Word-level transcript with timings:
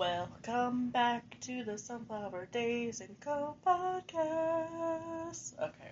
Welcome 0.00 0.88
back 0.88 1.38
to 1.40 1.62
the 1.62 1.76
Sunflower 1.76 2.48
Daze 2.52 3.02
and 3.02 3.20
Co 3.20 3.54
podcast. 3.66 5.52
Okay, 5.60 5.90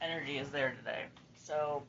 energy 0.00 0.38
is 0.38 0.50
there 0.50 0.72
today. 0.78 1.06
So, 1.34 1.82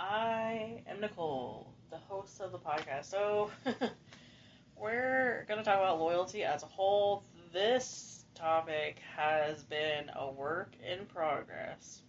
I 0.00 0.82
am 0.88 1.00
Nicole, 1.00 1.72
the 1.90 1.96
host 1.96 2.40
of 2.40 2.50
the 2.50 2.58
podcast. 2.58 3.04
So, 3.04 3.52
we're 4.76 5.44
going 5.46 5.58
to 5.58 5.64
talk 5.64 5.78
about 5.78 6.00
loyalty 6.00 6.42
as 6.42 6.64
a 6.64 6.66
whole. 6.66 7.22
This 7.52 8.24
topic 8.34 8.98
has 9.16 9.62
been 9.62 10.10
a 10.16 10.28
work 10.28 10.72
in 10.84 11.06
progress 11.06 12.02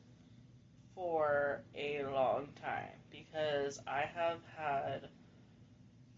for 0.95 1.61
a 1.75 2.03
long 2.05 2.47
time 2.63 2.97
because 3.11 3.79
I 3.87 4.09
have 4.15 4.39
had 4.57 5.09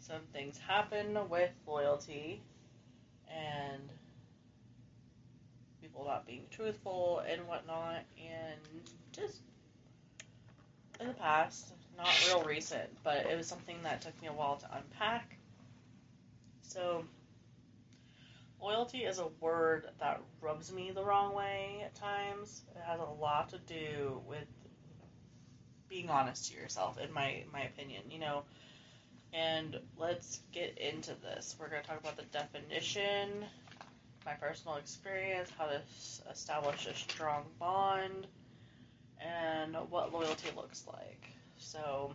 some 0.10 0.22
things 0.34 0.58
happen 0.58 1.18
with 1.30 1.52
loyalty 1.68 2.42
and 3.30 3.82
people 5.82 6.04
not 6.06 6.26
being 6.26 6.46
truthful 6.50 7.22
and 7.30 7.48
whatnot, 7.48 8.02
and 8.18 8.60
just 9.12 9.42
in 11.00 11.08
the 11.08 11.14
past, 11.14 11.74
not 11.96 12.10
real 12.28 12.44
recent, 12.44 12.90
but 13.04 13.26
it 13.28 13.38
was 13.38 13.48
something 13.48 13.78
that 13.84 14.02
took 14.02 14.20
me 14.22 14.28
a 14.28 14.34
while 14.34 14.58
to 14.58 14.66
unpack. 14.76 15.38
So, 16.64 17.06
loyalty 18.60 19.04
is 19.04 19.20
a 19.20 19.28
word 19.40 19.90
that 20.00 20.22
rubs 20.42 20.72
me 20.74 20.92
the 20.92 21.04
wrong 21.04 21.36
way 21.36 21.84
at 21.86 21.94
times. 21.94 22.64
It 22.76 22.82
has 22.86 23.00
a 23.00 23.22
lot 23.22 23.50
to 23.50 23.60
do 23.60 24.22
with 24.28 24.48
being 25.88 26.10
honest 26.10 26.52
to 26.52 26.58
yourself, 26.58 26.98
in 27.00 27.12
my 27.14 27.44
my 27.54 27.62
opinion. 27.62 28.04
You 28.10 28.20
know, 28.20 28.44
and 29.34 29.80
let's 29.98 30.42
get 30.52 30.78
into 30.78 31.12
this. 31.22 31.56
We're 31.60 31.70
going 31.70 31.82
to 31.82 31.88
talk 31.88 32.00
about 32.00 32.18
the 32.18 32.24
definition, 32.24 33.46
my 34.26 34.34
personal 34.34 34.78
experience, 34.78 35.50
how 35.58 35.68
to 35.68 35.82
establish 36.32 36.88
a 36.88 36.96
strong 36.96 37.44
bond, 37.60 38.28
and 39.20 39.76
what 39.90 40.14
loyalty 40.14 40.50
looks 40.56 40.86
like. 40.88 41.30
So, 41.58 42.14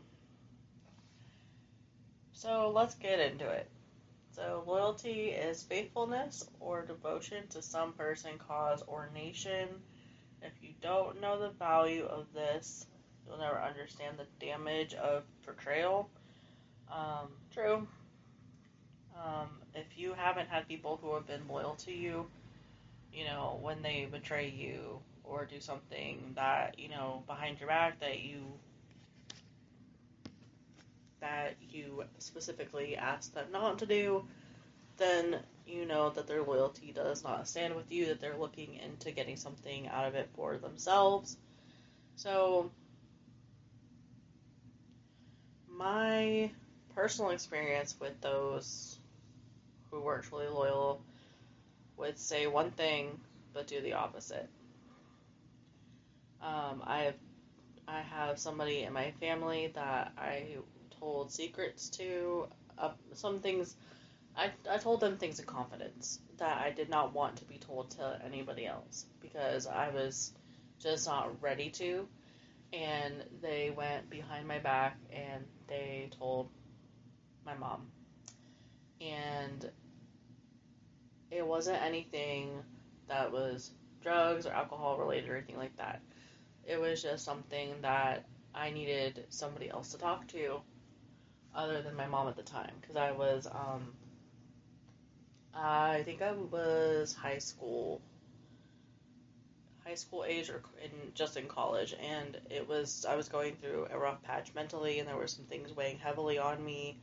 so 2.32 2.72
let's 2.74 2.94
get 2.96 3.20
into 3.20 3.48
it. 3.48 3.70
So, 4.32 4.64
loyalty 4.66 5.28
is 5.28 5.62
faithfulness 5.62 6.48
or 6.58 6.84
devotion 6.84 7.46
to 7.50 7.62
some 7.62 7.92
person, 7.92 8.32
cause, 8.38 8.82
or 8.88 9.08
nation. 9.14 9.68
If 10.42 10.52
you 10.60 10.70
don't 10.82 11.20
know 11.20 11.38
the 11.38 11.50
value 11.50 12.04
of 12.04 12.26
this, 12.34 12.86
you'll 13.24 13.38
never 13.38 13.60
understand 13.60 14.16
the 14.18 14.44
damage 14.44 14.94
of 14.94 15.22
betrayal 15.46 16.10
um, 16.90 17.28
true. 17.52 17.86
Um, 19.16 19.48
if 19.74 19.86
you 19.96 20.12
haven't 20.14 20.48
had 20.48 20.68
people 20.68 20.98
who 21.02 21.14
have 21.14 21.26
been 21.26 21.46
loyal 21.48 21.74
to 21.76 21.92
you, 21.92 22.26
you 23.12 23.24
know, 23.24 23.58
when 23.62 23.82
they 23.82 24.08
betray 24.10 24.48
you 24.48 24.98
or 25.22 25.44
do 25.44 25.60
something 25.60 26.32
that, 26.34 26.78
you 26.78 26.88
know, 26.88 27.22
behind 27.26 27.58
your 27.60 27.68
back 27.68 28.00
that 28.00 28.20
you 28.20 28.40
that 31.20 31.54
you 31.70 32.04
specifically 32.18 32.96
asked 32.96 33.34
them 33.34 33.46
not 33.50 33.78
to 33.78 33.86
do, 33.86 34.24
then 34.98 35.38
you 35.66 35.86
know 35.86 36.10
that 36.10 36.26
their 36.26 36.42
loyalty 36.42 36.92
does 36.92 37.24
not 37.24 37.48
stand 37.48 37.74
with 37.74 37.90
you, 37.90 38.06
that 38.06 38.20
they're 38.20 38.36
looking 38.36 38.74
into 38.84 39.10
getting 39.10 39.36
something 39.36 39.88
out 39.88 40.06
of 40.06 40.14
it 40.14 40.28
for 40.36 40.58
themselves. 40.58 41.38
So, 42.16 42.70
my 45.70 46.50
personal 46.94 47.30
experience 47.30 47.96
with 48.00 48.20
those 48.20 48.98
who 49.90 50.00
were 50.00 50.18
truly 50.18 50.48
loyal 50.48 51.00
would 51.96 52.18
say 52.18 52.46
one 52.46 52.70
thing 52.72 53.20
but 53.52 53.66
do 53.66 53.80
the 53.80 53.94
opposite. 53.94 54.48
Um, 56.42 56.82
I 56.84 57.02
have 57.04 57.14
I 57.86 58.00
have 58.00 58.38
somebody 58.38 58.82
in 58.82 58.92
my 58.92 59.12
family 59.20 59.70
that 59.74 60.12
I 60.18 60.56
told 60.98 61.30
secrets 61.30 61.90
to. 61.90 62.48
Uh, 62.76 62.90
some 63.12 63.38
things 63.38 63.76
I, 64.36 64.50
I 64.68 64.78
told 64.78 65.00
them 65.00 65.16
things 65.16 65.38
in 65.38 65.46
confidence 65.46 66.18
that 66.38 66.60
I 66.60 66.70
did 66.70 66.88
not 66.88 67.14
want 67.14 67.36
to 67.36 67.44
be 67.44 67.58
told 67.58 67.90
to 67.92 68.20
anybody 68.24 68.66
else 68.66 69.06
because 69.20 69.66
I 69.66 69.90
was 69.90 70.32
just 70.80 71.06
not 71.06 71.40
ready 71.40 71.70
to. 71.70 72.08
And 72.72 73.14
they 73.40 73.70
went 73.70 74.10
behind 74.10 74.48
my 74.48 74.58
back 74.58 74.98
and 75.12 75.44
they 75.68 76.10
told 76.18 76.48
my 77.44 77.54
mom. 77.54 77.86
And 79.00 79.70
it 81.30 81.46
wasn't 81.46 81.82
anything 81.82 82.62
that 83.08 83.32
was 83.32 83.70
drugs 84.02 84.46
or 84.46 84.52
alcohol 84.52 84.98
related 84.98 85.28
or 85.28 85.36
anything 85.36 85.58
like 85.58 85.76
that. 85.76 86.00
It 86.66 86.80
was 86.80 87.02
just 87.02 87.24
something 87.24 87.74
that 87.82 88.24
I 88.54 88.70
needed 88.70 89.26
somebody 89.30 89.68
else 89.68 89.92
to 89.92 89.98
talk 89.98 90.26
to 90.28 90.60
other 91.54 91.82
than 91.82 91.94
my 91.94 92.06
mom 92.06 92.28
at 92.28 92.36
the 92.36 92.42
time 92.42 92.72
because 92.80 92.96
I 92.96 93.12
was 93.12 93.46
um 93.46 93.92
I 95.54 96.02
think 96.02 96.22
I 96.22 96.32
was 96.32 97.14
high 97.14 97.38
school 97.38 98.00
high 99.84 99.94
school 99.94 100.24
age 100.26 100.50
or 100.50 100.62
in 100.82 100.90
just 101.14 101.36
in 101.36 101.46
college 101.46 101.94
and 102.00 102.38
it 102.50 102.66
was 102.68 103.06
I 103.08 103.16
was 103.16 103.28
going 103.28 103.56
through 103.56 103.86
a 103.90 103.98
rough 103.98 104.22
patch 104.22 104.52
mentally 104.54 104.98
and 104.98 105.08
there 105.08 105.16
were 105.16 105.26
some 105.26 105.44
things 105.44 105.74
weighing 105.74 105.98
heavily 105.98 106.38
on 106.38 106.64
me 106.64 106.98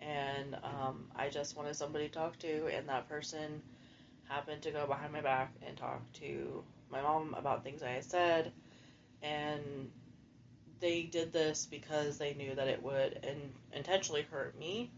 and 0.00 0.56
um, 0.64 1.04
I 1.16 1.28
just 1.28 1.56
wanted 1.56 1.76
somebody 1.76 2.08
to 2.08 2.14
talk 2.14 2.38
to, 2.40 2.66
and 2.68 2.88
that 2.88 3.08
person 3.08 3.62
happened 4.28 4.62
to 4.62 4.70
go 4.70 4.86
behind 4.86 5.12
my 5.12 5.20
back 5.20 5.52
and 5.66 5.76
talk 5.76 6.00
to 6.14 6.62
my 6.90 7.02
mom 7.02 7.34
about 7.38 7.64
things 7.64 7.82
I 7.82 7.90
had 7.90 8.04
said, 8.04 8.52
and 9.22 9.90
they 10.80 11.02
did 11.02 11.32
this 11.32 11.66
because 11.70 12.18
they 12.18 12.34
knew 12.34 12.54
that 12.54 12.68
it 12.68 12.82
would 12.82 13.20
in- 13.22 13.52
intentionally 13.72 14.26
hurt 14.30 14.58
me. 14.58 14.90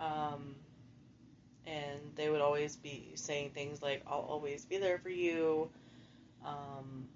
Um, 0.00 0.56
and 1.66 2.00
they 2.16 2.28
would 2.28 2.40
always 2.40 2.76
be 2.76 3.12
saying 3.14 3.50
things 3.50 3.80
like, 3.80 4.02
I'll 4.06 4.26
always 4.28 4.64
be 4.64 4.78
there 4.78 4.98
for 4.98 5.08
you. 5.08 5.70
Um, 6.44 7.08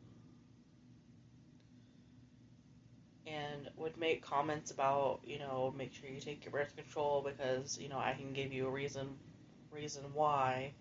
and 3.28 3.68
would 3.76 3.96
make 3.96 4.22
comments 4.22 4.70
about, 4.70 5.20
you 5.24 5.38
know, 5.38 5.74
make 5.76 5.94
sure 5.94 6.08
you 6.08 6.20
take 6.20 6.44
your 6.44 6.52
birth 6.52 6.74
control 6.76 7.22
because, 7.26 7.78
you 7.78 7.88
know, 7.88 7.98
I 7.98 8.14
can 8.14 8.32
give 8.32 8.52
you 8.52 8.66
a 8.66 8.70
reason 8.70 9.08
reason 9.72 10.04
why, 10.14 10.72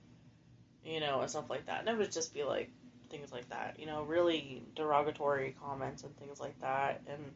you 0.86 1.00
know, 1.00 1.22
and 1.22 1.30
stuff 1.30 1.50
like 1.50 1.66
that. 1.68 1.82
And 1.82 1.90
it 1.90 1.98
would 1.98 2.12
just 2.12 2.34
be 2.34 2.44
like 2.44 2.70
things 3.10 3.32
like 3.32 3.50
that, 3.50 3.78
you 3.80 3.86
know, 3.86 4.04
really 4.04 4.64
derogatory 4.76 5.56
comments 5.62 6.04
and 6.04 6.16
things 6.18 6.40
like 6.40 6.60
that. 6.62 7.02
And 7.08 7.34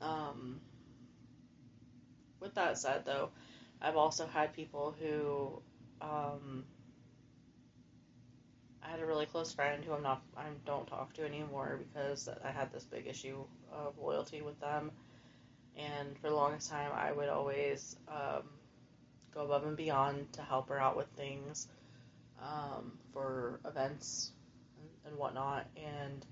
um 0.00 0.60
with 2.40 2.54
that 2.54 2.78
said 2.78 3.04
though, 3.04 3.30
I've 3.80 3.96
also 3.96 4.26
had 4.26 4.52
people 4.54 4.94
who 5.00 5.60
um 6.00 6.64
had 8.92 9.00
a 9.00 9.06
really 9.06 9.24
close 9.24 9.54
friend 9.54 9.82
who 9.82 9.94
I'm 9.94 10.02
not 10.02 10.22
I 10.36 10.44
don't 10.66 10.86
talk 10.86 11.14
to 11.14 11.24
anymore 11.24 11.80
because 11.88 12.28
I 12.44 12.50
had 12.50 12.70
this 12.72 12.84
big 12.84 13.06
issue 13.06 13.42
of 13.72 13.94
loyalty 13.98 14.42
with 14.42 14.60
them, 14.60 14.90
and 15.78 16.18
for 16.18 16.28
the 16.28 16.34
longest 16.36 16.70
time 16.70 16.90
I 16.94 17.10
would 17.10 17.30
always 17.30 17.96
um, 18.06 18.42
go 19.34 19.46
above 19.46 19.64
and 19.64 19.78
beyond 19.78 20.30
to 20.34 20.42
help 20.42 20.68
her 20.68 20.78
out 20.78 20.94
with 20.94 21.06
things 21.16 21.68
um, 22.42 22.92
for 23.14 23.60
events 23.64 24.32
and, 25.06 25.16
whatnot, 25.16 25.66
and 25.74 26.26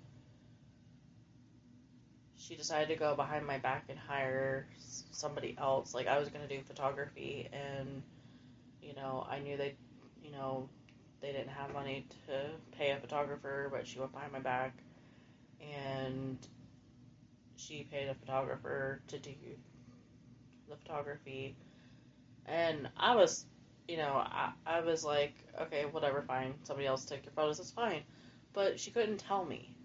she 2.37 2.57
decided 2.57 2.89
to 2.89 2.97
go 2.97 3.15
behind 3.15 3.47
my 3.47 3.57
back 3.57 3.85
and 3.89 3.99
hire 3.99 4.67
somebody 5.13 5.57
else. 5.59 5.95
Like 5.95 6.09
I 6.09 6.19
was 6.19 6.29
gonna 6.29 6.47
do 6.47 6.61
photography, 6.67 7.49
and 7.55 8.03
you 8.83 8.95
know 8.95 9.27
I 9.31 9.39
knew 9.39 9.57
they, 9.57 9.77
you 10.23 10.33
know 10.33 10.69
they 11.21 11.33
didn't 11.33 11.49
have 11.49 11.73
money 11.73 12.07
to 12.27 12.51
pay 12.77 12.91
a 12.91 12.97
photographer, 12.99 13.69
but 13.71 13.87
she 13.87 13.99
went 13.99 14.13
behind 14.13 14.33
my 14.33 14.39
back 14.41 14.75
and 15.61 16.39
she 17.57 17.87
paid 17.91 18.09
a 18.09 18.15
photographer 18.15 19.01
to 19.09 19.19
do 19.19 19.35
the 20.69 20.77
photography. 20.77 21.55
And 22.47 22.89
I 22.97 23.17
was, 23.17 23.45
you 23.87 23.97
know, 23.99 24.15
I, 24.15 24.53
I 24.67 24.81
was 24.81 25.05
like, 25.05 25.35
okay, 25.61 25.85
whatever, 25.85 26.23
fine. 26.23 26.55
Somebody 26.63 26.87
else 26.87 27.05
take 27.05 27.25
your 27.25 27.33
photos, 27.33 27.59
that's 27.59 27.71
fine. 27.71 28.03
But 28.53 28.81
she 28.81 28.91
couldn't 28.91 29.19
tell 29.19 29.45
me. 29.45 29.77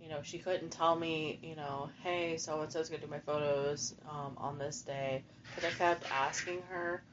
You 0.00 0.08
know, 0.08 0.18
she 0.22 0.38
couldn't 0.38 0.70
tell 0.70 0.96
me, 0.96 1.38
you 1.42 1.54
know, 1.54 1.88
hey, 2.02 2.36
so 2.36 2.60
and 2.60 2.72
so's 2.72 2.88
gonna 2.88 3.00
do 3.00 3.08
my 3.08 3.20
photos 3.20 3.94
um, 4.10 4.34
on 4.36 4.58
this 4.58 4.82
day. 4.82 5.22
But 5.54 5.64
I 5.64 5.70
kept 5.70 6.10
asking 6.10 6.60
her, 6.70 7.04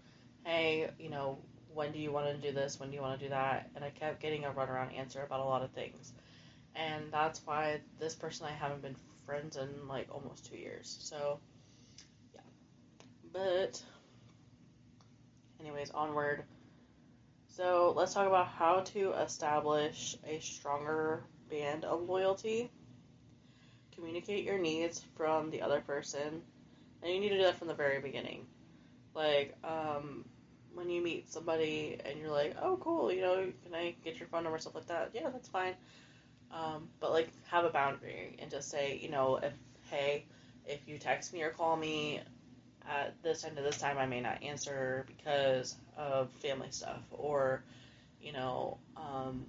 hey, 0.43 0.89
you 0.97 1.09
know, 1.11 1.37
when 1.73 1.91
do 1.91 1.99
you 1.99 2.11
want 2.11 2.27
to 2.27 2.47
do 2.47 2.53
this? 2.53 2.79
When 2.79 2.89
do 2.89 2.95
you 2.95 3.01
want 3.01 3.19
to 3.19 3.25
do 3.25 3.29
that? 3.29 3.69
And 3.75 3.83
I 3.83 3.89
kept 3.89 4.21
getting 4.21 4.45
a 4.45 4.51
runaround 4.51 4.97
answer 4.97 5.23
about 5.23 5.39
a 5.39 5.43
lot 5.43 5.63
of 5.63 5.71
things. 5.71 6.13
And 6.75 7.11
that's 7.11 7.41
why 7.45 7.81
this 7.99 8.15
person 8.15 8.47
I 8.47 8.51
haven't 8.51 8.81
been 8.81 8.95
friends 9.25 9.57
in 9.57 9.87
like 9.87 10.07
almost 10.11 10.49
two 10.49 10.57
years. 10.57 10.97
So, 11.01 11.39
yeah. 12.33 12.41
But 13.31 13.81
anyways, 15.59 15.91
onward. 15.91 16.43
So 17.47 17.93
let's 17.95 18.13
talk 18.13 18.27
about 18.27 18.47
how 18.47 18.81
to 18.93 19.11
establish 19.13 20.15
a 20.25 20.39
stronger 20.39 21.23
band 21.49 21.83
of 21.83 22.07
loyalty. 22.07 22.71
Communicate 23.93 24.45
your 24.45 24.57
needs 24.57 25.03
from 25.17 25.49
the 25.49 25.61
other 25.61 25.81
person, 25.81 26.41
and 27.03 27.13
you 27.13 27.19
need 27.19 27.29
to 27.29 27.37
do 27.37 27.43
that 27.43 27.57
from 27.57 27.67
the 27.67 27.73
very 27.73 27.99
beginning. 27.99 28.45
Like, 29.13 29.55
um, 29.63 30.23
when 30.79 30.89
you 30.89 31.03
meet 31.03 31.29
somebody 31.29 31.97
and 32.05 32.17
you're 32.17 32.31
like, 32.31 32.55
oh, 32.61 32.77
cool, 32.77 33.11
you 33.11 33.21
know, 33.21 33.51
can 33.65 33.75
I 33.75 33.95
get 34.01 34.17
your 34.17 34.29
phone 34.29 34.43
number, 34.43 34.57
stuff 34.57 34.75
like 34.75 34.87
that? 34.87 35.11
Yeah, 35.13 35.29
that's 35.29 35.49
fine. 35.49 35.73
Um, 36.51 36.87
but 37.01 37.11
like, 37.11 37.29
have 37.51 37.65
a 37.65 37.69
boundary 37.69 38.37
and 38.39 38.49
just 38.49 38.71
say, 38.71 38.97
you 39.01 39.09
know, 39.09 39.37
if 39.43 39.51
hey, 39.91 40.25
if 40.65 40.87
you 40.87 40.97
text 40.97 41.33
me 41.33 41.43
or 41.43 41.49
call 41.49 41.75
me 41.75 42.21
at 42.89 43.13
this 43.23 43.41
time 43.41 43.57
to 43.57 43.61
this 43.61 43.77
time, 43.77 43.97
I 43.97 44.05
may 44.05 44.21
not 44.21 44.41
answer 44.41 45.05
because 45.05 45.75
of 45.97 46.31
family 46.31 46.69
stuff 46.71 47.01
or, 47.11 47.61
you 48.21 48.31
know, 48.31 48.77
um, 48.95 49.45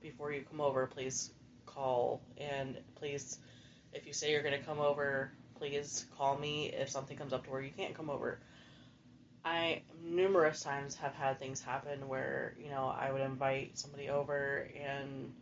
before 0.00 0.32
you 0.32 0.42
come 0.48 0.60
over, 0.60 0.86
please 0.86 1.32
call 1.66 2.20
and 2.38 2.78
please, 2.94 3.38
if 3.92 4.06
you 4.06 4.12
say 4.12 4.30
you're 4.30 4.42
going 4.42 4.58
to 4.58 4.64
come 4.64 4.78
over, 4.78 5.32
please 5.58 6.06
call 6.16 6.38
me 6.38 6.72
if 6.72 6.88
something 6.88 7.16
comes 7.16 7.32
up 7.32 7.44
to 7.44 7.50
where 7.50 7.60
you 7.60 7.72
can't 7.76 7.94
come 7.94 8.10
over. 8.10 8.38
I 9.44 9.82
numerous 10.02 10.62
times 10.62 10.96
have 10.96 11.14
had 11.14 11.38
things 11.38 11.62
happen 11.62 12.08
where, 12.08 12.54
you 12.62 12.70
know, 12.70 12.86
I 12.86 13.10
would 13.10 13.22
invite 13.22 13.78
somebody 13.78 14.10
over 14.10 14.68
and 14.78 15.32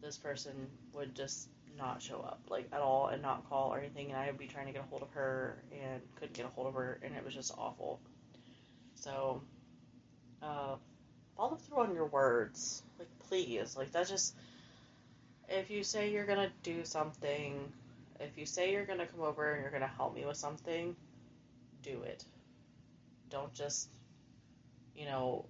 this 0.00 0.16
person 0.16 0.68
would 0.92 1.14
just 1.14 1.48
not 1.76 2.00
show 2.00 2.20
up 2.20 2.40
like 2.48 2.68
at 2.72 2.80
all 2.80 3.08
and 3.08 3.20
not 3.20 3.48
call 3.48 3.74
or 3.74 3.78
anything 3.78 4.10
and 4.10 4.16
I 4.16 4.26
would 4.26 4.38
be 4.38 4.46
trying 4.46 4.66
to 4.66 4.72
get 4.72 4.82
a 4.82 4.86
hold 4.86 5.02
of 5.02 5.10
her 5.10 5.62
and 5.72 6.00
couldn't 6.14 6.34
get 6.34 6.46
a 6.46 6.48
hold 6.48 6.68
of 6.68 6.74
her 6.74 6.98
and 7.02 7.14
it 7.14 7.24
was 7.24 7.34
just 7.34 7.52
awful. 7.58 8.00
So 8.94 9.42
uh, 10.42 10.76
follow 11.36 11.56
through 11.56 11.78
on 11.78 11.94
your 11.94 12.06
words. 12.06 12.82
Like 12.98 13.08
please. 13.28 13.76
Like 13.76 13.92
that's 13.92 14.10
just 14.10 14.34
if 15.48 15.70
you 15.70 15.82
say 15.82 16.10
you're 16.10 16.26
gonna 16.26 16.50
do 16.62 16.84
something, 16.84 17.72
if 18.20 18.38
you 18.38 18.46
say 18.46 18.72
you're 18.72 18.86
gonna 18.86 19.06
come 19.06 19.22
over 19.22 19.52
and 19.52 19.62
you're 19.62 19.70
gonna 19.72 19.90
help 19.96 20.14
me 20.14 20.24
with 20.24 20.36
something, 20.36 20.94
do 21.82 22.02
it. 22.02 22.24
Don't 23.30 23.52
just 23.52 23.88
you 24.96 25.04
know, 25.04 25.44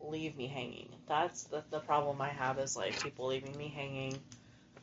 leave 0.00 0.36
me 0.36 0.46
hanging. 0.46 0.88
That's 1.08 1.44
the, 1.44 1.62
the 1.70 1.80
problem 1.80 2.20
I 2.20 2.28
have 2.28 2.58
is 2.58 2.76
like 2.76 3.00
people 3.02 3.26
leaving 3.26 3.56
me 3.56 3.72
hanging 3.74 4.18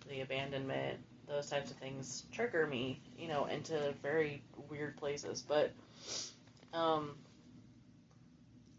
the 0.08 0.22
abandonment, 0.22 1.00
those 1.28 1.50
types 1.50 1.72
of 1.72 1.78
things 1.78 2.24
trigger 2.32 2.68
me, 2.68 3.00
you 3.18 3.28
know, 3.28 3.46
into 3.46 3.94
very 4.02 4.42
weird 4.70 4.98
places. 4.98 5.44
But 5.48 5.72
um, 6.74 7.16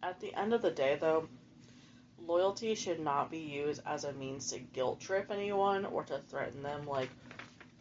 at 0.02 0.20
the 0.20 0.34
end 0.34 0.52
of 0.52 0.62
the 0.62 0.70
day, 0.70 0.98
though, 1.00 1.28
loyalty 2.26 2.74
should 2.74 3.00
not 3.00 3.30
be 3.30 3.38
used 3.38 3.80
as 3.86 4.04
a 4.04 4.12
means 4.12 4.50
to 4.52 4.58
guilt 4.58 5.00
trip 5.00 5.30
anyone 5.30 5.84
or 5.86 6.02
to 6.04 6.18
threaten 6.28 6.62
them. 6.62 6.86
Like, 6.86 7.10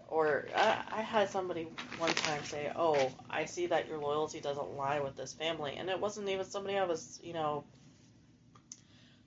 or 0.10 0.48
I, 0.56 0.82
I 0.92 1.02
had 1.02 1.30
somebody 1.30 1.68
one 2.00 2.14
time 2.14 2.44
say, 2.44 2.72
"Oh, 2.76 3.12
I 3.30 3.46
see 3.46 3.68
that 3.68 3.88
your 3.88 4.00
loyalty 4.00 4.40
doesn't 4.42 4.76
lie 4.76 5.00
with 5.00 5.16
this 5.16 5.34
family," 5.34 5.76
and 5.78 5.90
it 5.90 6.00
wasn't 6.00 6.28
even 6.30 6.46
somebody 6.46 6.78
I 6.78 6.86
was, 6.86 7.20
you 7.24 7.34
know, 7.34 7.64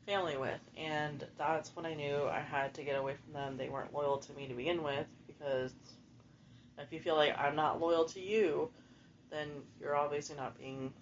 family 0.07 0.37
with. 0.37 0.61
And 0.77 1.25
that's 1.39 1.75
when 1.77 1.87
I 1.87 1.95
knew 1.95 2.25
I 2.25 2.41
had 2.41 2.75
to 2.75 2.83
get 2.83 2.99
away 2.99 3.15
from 3.15 3.33
them. 3.33 3.57
They 3.57 3.69
weren't 3.69 3.95
loyal 3.95 4.19
to 4.19 4.33
me 4.35 4.49
to 4.49 4.55
begin 4.55 4.83
with 4.83 5.07
because 5.27 5.73
if 6.79 6.93
you 6.93 7.01
feel 7.01 7.17
like 7.17 7.39
I'm 7.39 7.55
not 7.55 7.81
loyal 7.81 8.05
to 8.07 8.21
you, 8.21 8.71
then 9.31 9.49
you're 9.81 9.97
obviously 9.97 10.37
not 10.37 10.59
being 10.59 10.93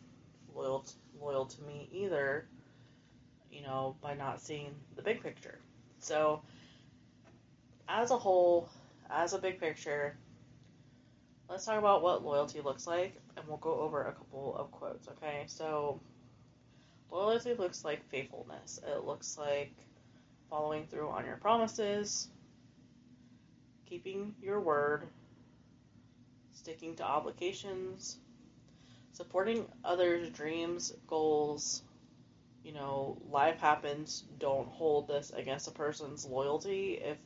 loyal 0.55 0.81
to, 0.81 0.93
loyal 1.21 1.47
to 1.47 1.62
me 1.62 1.88
either, 1.91 2.47
you 3.50 3.62
know, 3.62 3.97
by 4.03 4.15
not 4.15 4.41
seeing 4.43 4.75
the 4.97 5.03
big 5.03 5.23
picture. 5.23 5.59
So, 6.00 6.43
as 7.88 8.11
a 8.11 8.19
whole, 8.19 8.69
as 9.12 9.33
a 9.33 9.39
big 9.39 9.61
picture, 9.61 10.17
let's 11.49 11.65
talk 11.65 11.79
about 11.79 12.03
what 12.03 12.25
loyalty 12.25 12.61
looks 12.61 12.87
like, 12.87 13.21
and 13.37 13.47
we'll 13.47 13.57
go 13.59 13.81
over 13.81 14.05
a 14.05 14.12
couple 14.12 14.57
of 14.57 14.71
quotes, 14.71 15.09
okay? 15.09 15.45
So, 15.47 16.01
Loyalty 17.11 17.55
looks 17.55 17.85
like 17.85 18.09
faithfulness. 18.09 18.81
It 18.87 19.05
looks 19.05 19.37
like 19.37 19.73
following 20.49 20.87
through 20.87 21.09
on 21.09 21.27
your 21.27 21.37
promises, 21.37 22.29
keeping 23.87 24.35
your 24.41 24.61
word, 24.61 25.09
sticking 26.53 26.95
to 26.97 27.03
obligations, 27.03 28.19
supporting 29.12 29.67
others' 29.85 30.31
dreams, 30.31 30.93
goals. 31.09 31.83
You 32.62 32.75
know, 32.75 33.21
life 33.29 33.59
happens. 33.59 34.25
Don't 34.39 34.69
hold 34.69 35.09
this 35.09 35.31
against 35.31 35.67
a 35.67 35.73
person's 35.73 36.25
loyalty 36.25 37.01
if 37.03 37.19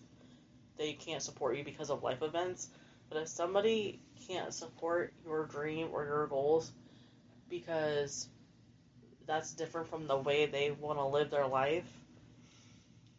they 0.78 0.92
can't 0.92 1.22
support 1.22 1.56
you 1.56 1.64
because 1.64 1.90
of 1.90 2.02
life 2.02 2.22
events. 2.22 2.68
But 3.08 3.18
if 3.22 3.28
somebody 3.28 4.00
can't 4.26 4.52
support 4.52 5.12
your 5.24 5.46
dream 5.46 5.88
or 5.92 6.04
your 6.04 6.26
goals 6.26 6.72
because 7.48 8.28
that's 9.26 9.52
different 9.52 9.88
from 9.88 10.06
the 10.06 10.16
way 10.16 10.46
they 10.46 10.70
want 10.70 10.98
to 10.98 11.06
live 11.06 11.30
their 11.30 11.46
life 11.46 11.88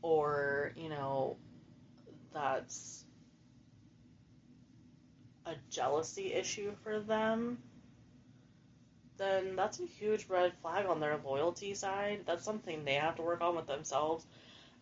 or 0.01 0.71
you 0.75 0.89
know 0.89 1.37
that's 2.33 3.05
a 5.45 5.53
jealousy 5.69 6.33
issue 6.33 6.71
for 6.83 6.99
them 6.99 7.57
then 9.17 9.55
that's 9.55 9.79
a 9.79 9.85
huge 9.85 10.27
red 10.27 10.51
flag 10.61 10.85
on 10.85 10.99
their 10.99 11.17
loyalty 11.23 11.73
side 11.73 12.21
that's 12.25 12.43
something 12.43 12.83
they 12.83 12.93
have 12.93 13.15
to 13.15 13.21
work 13.21 13.41
on 13.41 13.55
with 13.55 13.67
themselves 13.67 14.25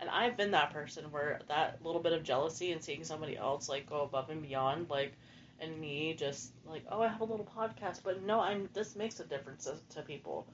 and 0.04 0.10
i've 0.10 0.36
been 0.36 0.52
that 0.52 0.74
person 0.74 1.06
where 1.12 1.40
that 1.48 1.80
little 1.82 2.02
bit 2.02 2.12
of 2.12 2.24
jealousy 2.24 2.74
and 2.74 2.84
seeing 2.84 3.06
somebody 3.06 3.38
else 3.38 3.70
like 3.70 3.90
go 3.90 4.02
above 4.02 4.30
and 4.30 4.42
beyond 4.42 4.90
like 4.90 5.14
and 5.62 5.80
me 5.80 6.14
just 6.18 6.52
like 6.70 6.84
oh 6.92 7.02
i 7.02 7.08
have 7.08 7.22
a 7.22 7.24
little 7.24 7.48
podcast 7.58 8.02
but 8.04 8.22
no 8.22 8.42
i'm 8.42 8.68
this 8.74 8.98
makes 8.98 9.22
a 9.22 9.24
difference 9.24 9.64
to, 9.64 9.96
to 9.96 10.02
people 10.02 10.46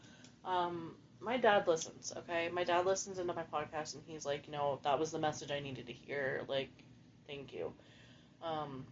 um, 0.46 0.94
my 1.22 1.38
dad 1.38 1.68
listens, 1.68 2.14
okay? 2.18 2.50
My 2.50 2.64
dad 2.64 2.86
listens 2.86 3.20
into 3.20 3.34
my 3.34 3.44
podcast 3.44 3.96
and 3.96 4.04
he's 4.08 4.26
like, 4.26 4.48
you 4.48 4.54
know, 4.54 4.80
that 4.84 5.00
was 5.00 5.12
the 5.12 5.20
message 5.20 5.52
I 5.52 5.60
needed 5.60 5.88
to 5.88 5.94
hear. 5.94 6.44
Like, 6.48 6.70
thank 7.28 7.54
you. 7.54 7.74
Um, 8.42 8.86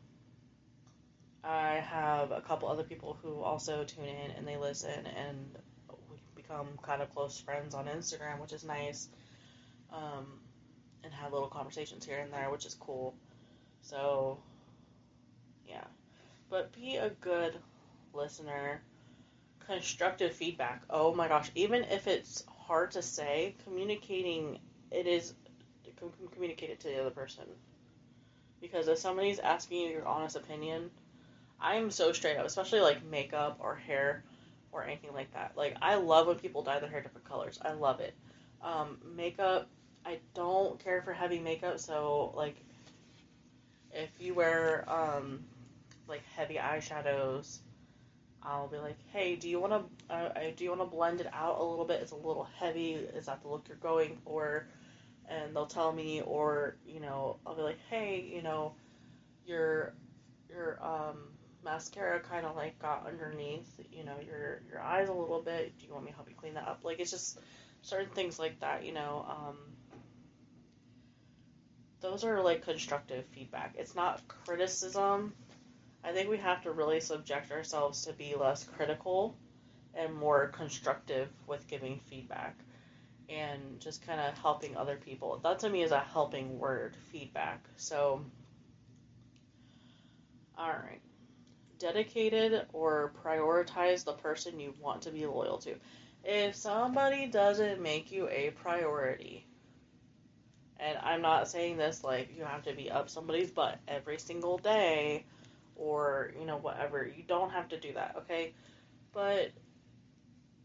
I 1.43 1.75
have 1.75 2.31
a 2.31 2.41
couple 2.41 2.67
other 2.67 2.83
people 2.83 3.17
who 3.21 3.41
also 3.41 3.83
tune 3.85 4.05
in 4.05 4.31
and 4.31 4.45
they 4.45 4.57
listen 4.57 5.07
and 5.07 5.57
we 6.11 6.17
become 6.35 6.67
kind 6.81 7.01
of 7.01 7.13
close 7.13 7.39
friends 7.39 7.73
on 7.73 7.85
Instagram, 7.85 8.41
which 8.41 8.51
is 8.51 8.65
nice. 8.65 9.07
Um, 9.93 10.39
and 11.07 11.15
have 11.15 11.31
little 11.31 11.47
conversations 11.47 12.05
here 12.05 12.19
and 12.19 12.33
there, 12.33 12.51
which 12.51 12.65
is 12.65 12.75
cool. 12.75 13.15
So, 13.81 14.37
yeah. 15.65 15.85
But 16.49 16.73
be 16.73 16.97
a 16.97 17.09
good 17.09 17.55
listener 18.13 18.81
constructive 19.65 20.33
feedback. 20.33 20.83
Oh 20.89 21.13
my 21.13 21.27
gosh, 21.27 21.51
even 21.55 21.83
if 21.85 22.07
it's 22.07 22.43
hard 22.47 22.91
to 22.91 23.01
say, 23.01 23.55
communicating 23.63 24.59
it 24.91 25.07
is 25.07 25.33
communicate 26.33 26.69
it 26.69 26.79
to 26.81 26.87
the 26.87 26.99
other 26.99 27.09
person. 27.09 27.43
Because 28.61 28.87
if 28.87 28.97
somebody's 28.97 29.39
asking 29.39 29.81
you 29.81 29.89
your 29.89 30.07
honest 30.07 30.35
opinion, 30.35 30.89
I'm 31.59 31.91
so 31.91 32.11
straight 32.11 32.37
up, 32.37 32.45
especially 32.45 32.81
like 32.81 33.03
makeup 33.05 33.57
or 33.59 33.75
hair 33.75 34.23
or 34.71 34.83
anything 34.83 35.13
like 35.13 35.31
that. 35.33 35.53
Like 35.55 35.75
I 35.81 35.95
love 35.95 36.27
when 36.27 36.37
people 36.37 36.63
dye 36.63 36.79
their 36.79 36.89
hair 36.89 37.01
different 37.01 37.27
colors. 37.27 37.59
I 37.63 37.73
love 37.73 37.99
it. 37.99 38.13
Um, 38.61 38.97
makeup, 39.15 39.69
I 40.05 40.19
don't 40.33 40.79
care 40.79 41.01
for 41.01 41.13
heavy 41.13 41.39
makeup, 41.39 41.79
so 41.79 42.33
like 42.35 42.55
if 43.91 44.09
you 44.19 44.33
wear 44.33 44.85
um, 44.89 45.43
like 46.07 46.23
heavy 46.35 46.55
eyeshadows 46.55 47.59
I'll 48.47 48.67
be 48.67 48.77
like, 48.77 48.97
hey, 49.11 49.35
do 49.35 49.49
you 49.49 49.59
want 49.59 49.73
to 49.73 50.13
uh, 50.13 50.29
do 50.55 50.63
you 50.63 50.69
want 50.69 50.81
to 50.81 50.87
blend 50.87 51.19
it 51.19 51.27
out 51.33 51.59
a 51.59 51.63
little 51.63 51.85
bit? 51.85 52.01
It's 52.01 52.11
a 52.11 52.15
little 52.15 52.47
heavy. 52.57 52.93
Is 52.93 53.25
that 53.25 53.41
the 53.41 53.49
look 53.49 53.67
you're 53.67 53.77
going 53.77 54.17
for? 54.23 54.67
And 55.29 55.53
they'll 55.53 55.65
tell 55.65 55.91
me, 55.91 56.21
or 56.21 56.77
you 56.85 57.01
know, 57.01 57.37
I'll 57.45 57.55
be 57.55 57.61
like, 57.61 57.79
hey, 57.89 58.25
you 58.33 58.41
know, 58.41 58.73
your 59.45 59.93
your 60.49 60.79
um, 60.81 61.17
mascara 61.63 62.21
kind 62.21 62.45
of 62.45 62.55
like 62.55 62.79
got 62.79 63.05
underneath, 63.05 63.67
you 63.91 64.05
know, 64.05 64.15
your 64.25 64.61
your 64.69 64.81
eyes 64.81 65.09
a 65.09 65.13
little 65.13 65.41
bit. 65.41 65.77
Do 65.77 65.85
you 65.85 65.93
want 65.93 66.05
me 66.05 66.11
to 66.11 66.15
help 66.15 66.29
you 66.29 66.35
clean 66.35 66.53
that 66.53 66.67
up? 66.67 66.81
Like 66.83 66.99
it's 66.99 67.11
just 67.11 67.39
certain 67.81 68.13
things 68.13 68.39
like 68.39 68.61
that, 68.61 68.85
you 68.85 68.93
know. 68.93 69.25
Um, 69.27 69.57
those 72.01 72.23
are 72.23 72.41
like 72.43 72.63
constructive 72.63 73.25
feedback. 73.27 73.75
It's 73.77 73.95
not 73.95 74.27
criticism 74.27 75.33
I 76.03 76.13
think 76.13 76.29
we 76.29 76.37
have 76.37 76.63
to 76.63 76.71
really 76.71 77.01
subject 77.01 77.51
ourselves 77.51 78.05
to 78.05 78.13
be 78.13 78.35
less 78.35 78.63
critical 78.63 79.37
and 79.93 80.13
more 80.13 80.47
constructive 80.49 81.29
with 81.47 81.67
giving 81.67 81.99
feedback 81.99 82.57
and 83.29 83.79
just 83.81 84.05
kind 84.07 84.21
of 84.21 84.37
helping 84.37 84.77
other 84.77 84.97
people. 84.97 85.39
That 85.43 85.59
to 85.59 85.69
me 85.69 85.83
is 85.83 85.91
a 85.91 85.99
helping 85.99 86.59
word, 86.59 86.97
feedback. 87.11 87.65
So, 87.77 88.25
all 90.57 90.69
right. 90.69 91.01
dedicated 91.79 92.67
or 92.73 93.13
prioritize 93.23 94.05
the 94.05 94.13
person 94.13 94.59
you 94.59 94.75
want 94.81 95.03
to 95.03 95.11
be 95.11 95.25
loyal 95.25 95.59
to. 95.59 95.75
If 96.23 96.55
somebody 96.55 97.27
doesn't 97.27 97.81
make 97.81 98.11
you 98.11 98.29
a 98.29 98.51
priority, 98.51 99.46
and 100.79 100.97
I'm 101.01 101.21
not 101.21 101.47
saying 101.47 101.77
this 101.77 102.03
like 102.03 102.35
you 102.37 102.43
have 102.43 102.63
to 102.63 102.73
be 102.73 102.89
up 102.89 103.09
somebody's 103.09 103.51
butt 103.51 103.79
every 103.87 104.19
single 104.19 104.57
day 104.57 105.25
or, 105.75 106.31
you 106.39 106.45
know, 106.45 106.57
whatever. 106.57 107.05
You 107.05 107.23
don't 107.27 107.51
have 107.51 107.69
to 107.69 107.79
do 107.79 107.93
that, 107.93 108.15
okay? 108.19 108.53
But 109.13 109.51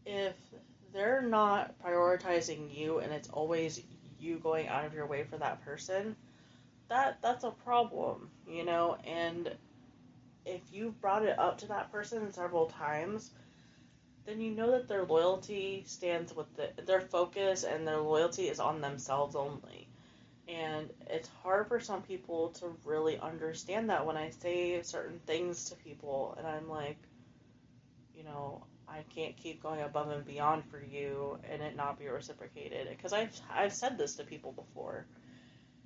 if 0.05 0.35
they're 0.93 1.21
not 1.21 1.75
prioritizing 1.83 2.75
you 2.75 2.99
and 2.99 3.11
it's 3.11 3.29
always 3.29 3.81
you 4.19 4.37
going 4.37 4.67
out 4.67 4.85
of 4.85 4.93
your 4.93 5.05
way 5.05 5.23
for 5.23 5.37
that 5.37 5.63
person, 5.65 6.15
that 6.89 7.19
that's 7.21 7.43
a 7.43 7.51
problem, 7.51 8.29
you 8.47 8.65
know, 8.65 8.97
and 9.05 9.51
if 10.45 10.61
you've 10.71 10.99
brought 10.99 11.23
it 11.23 11.39
up 11.39 11.57
to 11.59 11.67
that 11.67 11.91
person 11.91 12.31
several 12.31 12.67
times, 12.67 13.31
then 14.25 14.39
you 14.39 14.51
know 14.51 14.71
that 14.71 14.87
their 14.87 15.05
loyalty 15.05 15.83
stands 15.85 16.35
with 16.35 16.47
the, 16.55 16.69
their 16.83 17.01
focus 17.01 17.63
and 17.63 17.87
their 17.87 17.99
loyalty 17.99 18.43
is 18.43 18.59
on 18.59 18.81
themselves 18.81 19.35
only. 19.35 19.87
And 20.47 20.89
it's 21.07 21.29
hard 21.41 21.67
for 21.67 21.79
some 21.79 22.01
people 22.01 22.49
to 22.59 22.75
really 22.83 23.17
understand 23.17 23.89
that 23.89 24.05
when 24.05 24.17
I 24.17 24.29
say 24.29 24.81
certain 24.81 25.19
things 25.25 25.69
to 25.69 25.75
people, 25.75 26.35
and 26.37 26.45
I'm 26.45 26.69
like, 26.69 26.97
you 28.15 28.23
know, 28.23 28.63
I 28.87 29.03
can't 29.15 29.35
keep 29.37 29.63
going 29.63 29.81
above 29.81 30.09
and 30.09 30.25
beyond 30.25 30.65
for 30.65 30.81
you 30.83 31.39
and 31.49 31.61
it 31.61 31.75
not 31.75 31.97
be 31.97 32.07
reciprocated. 32.07 32.89
Because 32.89 33.13
I've, 33.13 33.39
I've 33.51 33.73
said 33.73 33.97
this 33.97 34.15
to 34.15 34.23
people 34.23 34.51
before, 34.51 35.05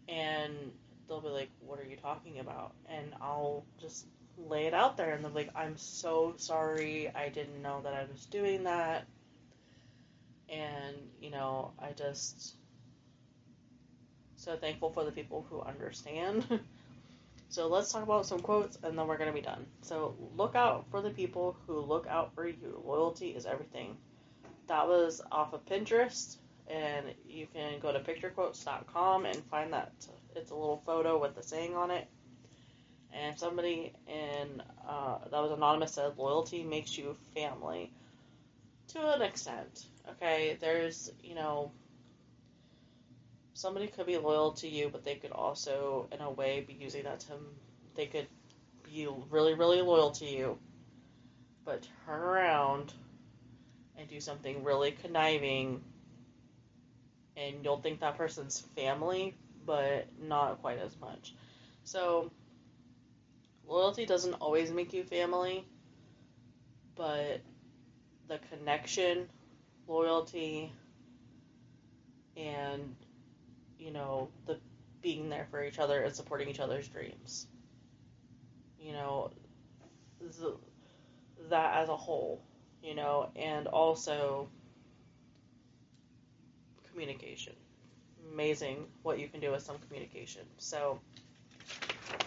and 0.09 0.55
they'll 1.07 1.21
be 1.21 1.29
like, 1.29 1.49
What 1.59 1.79
are 1.79 1.85
you 1.85 1.97
talking 1.97 2.39
about? 2.39 2.73
And 2.89 3.13
I'll 3.21 3.65
just 3.79 4.05
lay 4.37 4.65
it 4.65 4.73
out 4.73 4.97
there, 4.97 5.13
and 5.13 5.23
they're 5.23 5.31
like, 5.31 5.51
I'm 5.55 5.77
so 5.77 6.33
sorry. 6.37 7.09
I 7.13 7.29
didn't 7.29 7.61
know 7.61 7.81
that 7.83 7.93
I 7.93 8.05
was 8.11 8.25
doing 8.25 8.63
that. 8.63 9.05
And, 10.49 10.95
you 11.19 11.29
know, 11.29 11.71
I 11.79 11.91
just 11.91 12.55
so 14.37 14.55
thankful 14.55 14.91
for 14.91 15.03
the 15.03 15.11
people 15.11 15.45
who 15.49 15.61
understand. 15.61 16.45
so 17.49 17.67
let's 17.67 17.91
talk 17.91 18.03
about 18.03 18.25
some 18.25 18.39
quotes 18.39 18.77
and 18.83 18.97
then 18.97 19.07
we're 19.07 19.17
going 19.17 19.29
to 19.29 19.33
be 19.33 19.41
done. 19.41 19.65
So 19.81 20.15
look 20.35 20.55
out 20.55 20.85
for 20.89 21.01
the 21.01 21.09
people 21.09 21.57
who 21.65 21.79
look 21.79 22.07
out 22.07 22.33
for 22.33 22.47
you. 22.47 22.81
Loyalty 22.85 23.29
is 23.29 23.45
everything. 23.45 23.97
That 24.67 24.87
was 24.87 25.21
off 25.31 25.53
of 25.53 25.65
Pinterest 25.65 26.37
and 26.69 27.05
you 27.27 27.47
can 27.53 27.79
go 27.79 27.91
to 27.91 27.99
picturequotes.com 27.99 29.25
and 29.25 29.43
find 29.45 29.73
that 29.73 29.91
it's 30.35 30.51
a 30.51 30.55
little 30.55 30.81
photo 30.85 31.19
with 31.19 31.35
the 31.35 31.43
saying 31.43 31.75
on 31.75 31.91
it. 31.91 32.07
And 33.13 33.39
somebody 33.39 33.93
in 34.07 34.61
uh, 34.87 35.19
that 35.31 35.41
was 35.41 35.51
anonymous 35.51 35.93
said 35.93 36.17
loyalty 36.17 36.63
makes 36.63 36.97
you 36.97 37.15
family 37.33 37.91
to 38.89 39.13
an 39.15 39.21
extent. 39.21 39.85
Okay, 40.11 40.57
there's 40.59 41.11
you 41.23 41.35
know 41.35 41.71
somebody 43.57 43.87
could 43.87 44.05
be 44.05 44.17
loyal 44.17 44.51
to 44.51 44.67
you, 44.67 44.87
but 44.87 45.03
they 45.03 45.15
could 45.15 45.31
also, 45.31 46.07
in 46.11 46.21
a 46.21 46.29
way, 46.29 46.63
be 46.65 46.73
using 46.73 47.05
that 47.05 47.21
to. 47.21 47.33
They 47.95 48.05
could 48.05 48.27
be 48.83 49.07
really, 49.31 49.55
really 49.55 49.81
loyal 49.81 50.11
to 50.11 50.25
you, 50.25 50.59
but 51.65 51.87
turn 52.05 52.21
around 52.21 52.93
and 53.97 54.07
do 54.07 54.19
something 54.19 54.63
really 54.63 54.91
conniving, 54.91 55.81
and 57.35 57.55
you'll 57.63 57.81
think 57.81 57.99
that 58.01 58.15
person's 58.15 58.61
family, 58.75 59.35
but 59.65 60.05
not 60.21 60.61
quite 60.61 60.77
as 60.77 60.95
much. 61.01 61.33
So, 61.83 62.31
loyalty 63.67 64.05
doesn't 64.05 64.35
always 64.35 64.69
make 64.69 64.93
you 64.93 65.03
family, 65.03 65.65
but 66.95 67.41
the 68.27 68.39
connection, 68.51 69.27
loyalty, 69.87 70.71
and 72.35 72.95
you 73.79 73.91
know, 73.91 74.29
the 74.45 74.57
being 75.01 75.29
there 75.29 75.47
for 75.49 75.63
each 75.63 75.79
other 75.79 76.01
and 76.01 76.15
supporting 76.15 76.49
each 76.49 76.59
other's 76.59 76.87
dreams. 76.87 77.47
You 78.79 78.93
know, 78.93 79.31
the, 80.19 80.55
that 81.49 81.75
as 81.75 81.89
a 81.89 81.95
whole, 81.95 82.41
you 82.83 82.95
know, 82.95 83.29
and 83.35 83.67
also 83.67 84.49
communication. 86.91 87.53
Amazing 88.33 88.85
what 89.03 89.19
you 89.19 89.27
can 89.27 89.39
do 89.39 89.51
with 89.51 89.63
some 89.63 89.77
communication. 89.87 90.41
So, 90.57 90.99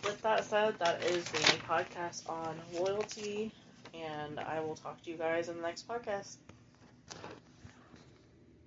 with 0.04 0.20
that 0.22 0.44
said, 0.44 0.78
that 0.78 1.02
is 1.04 1.24
the 1.24 1.38
podcast 1.68 2.28
on 2.30 2.56
loyalty, 2.74 3.52
and 3.94 4.38
I 4.38 4.60
will 4.60 4.76
talk 4.76 5.02
to 5.02 5.10
you 5.10 5.16
guys 5.16 5.48
in 5.48 5.56
the 5.56 5.62
next 5.62 5.88
podcast. 5.88 6.36